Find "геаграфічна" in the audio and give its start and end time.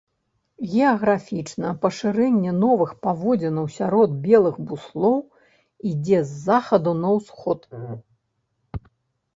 0.69-1.73